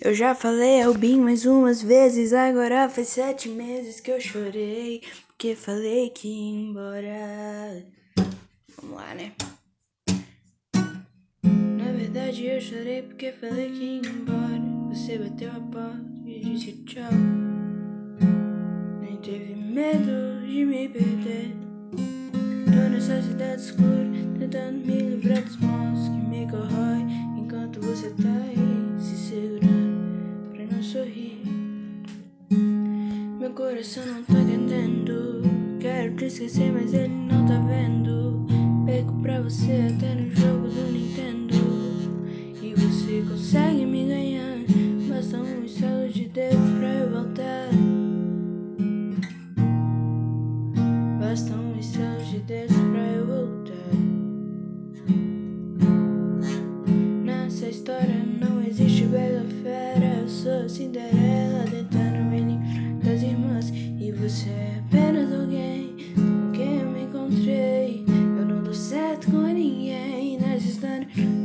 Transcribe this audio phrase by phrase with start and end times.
[0.00, 5.02] Eu já falei ao Bim mais umas vezes, agora faz sete meses que eu chorei,
[5.26, 7.84] porque falei que ia embora.
[8.76, 9.32] Vamos lá, né?
[11.42, 14.66] Na verdade eu chorei porque falei que ia embora.
[14.90, 17.10] Você bateu a porta e disse tchau.
[19.00, 21.54] Nem teve medo de me perder.
[22.66, 24.10] Tô nessa cidade escura,
[35.80, 38.44] Quero te esquecer, mas ele não tá vendo.
[38.86, 41.54] Perco pra você até no jogo do Nintendo.
[42.62, 44.58] E você consegue me ganhar.
[45.08, 47.68] Basta um estalo de dedo pra eu voltar.
[51.20, 53.90] Basta um estalo de dedo pra eu voltar.
[57.24, 60.20] Nessa história não existe bela fera.
[60.20, 61.25] Eu sou Cinderela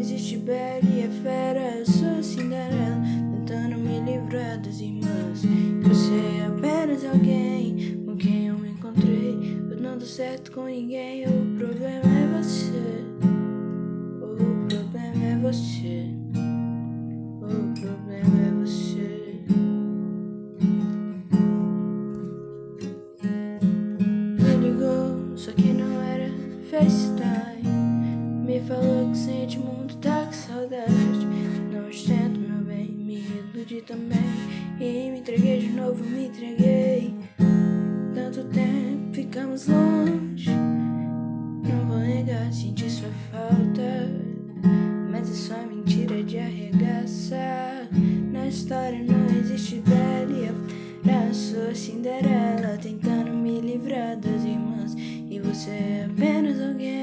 [0.00, 1.84] existe bela e é fera.
[1.84, 2.98] Sou Cinderela
[3.32, 5.42] tentando me livrar das irmãs.
[5.82, 9.60] Você é apenas alguém com quem eu me encontrei.
[9.70, 11.26] Eu não dou certo com ninguém.
[11.26, 13.04] O problema é você.
[14.22, 16.08] O problema é você.
[17.42, 19.42] O problema é você.
[24.40, 26.30] Me ligou, só que não era
[26.70, 27.47] FaceTime.
[29.24, 30.92] Sente muito, tá com saudade.
[31.72, 34.18] Não ostento, meu bem, me iludi também.
[34.78, 37.14] E me entreguei de novo, me entreguei.
[38.14, 40.50] Tanto tempo ficamos longe.
[40.50, 44.08] Não vou negar, senti sua falta.
[45.10, 47.88] Mas é só mentira de arregaçar.
[48.32, 50.54] Na história não existe Bélia.
[51.04, 54.94] Eu sou Cinderela tentando me livrar das irmãs.
[54.96, 56.97] E você é apenas alguém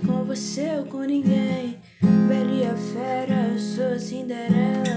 [0.00, 1.78] com você ou com ninguém.
[2.28, 4.87] Bela e a fera, sou Cinderela